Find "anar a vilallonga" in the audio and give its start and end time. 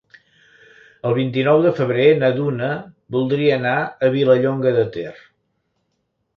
3.61-4.75